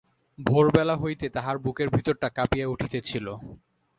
ভোরবেলা 0.39 0.95
হইতে 0.95 1.25
তাহার 1.29 1.57
বুকের 1.57 1.89
ভিতরটা 1.89 2.27
কাঁপিয়া 2.29 2.67
উঠিতেছিল। 2.67 3.27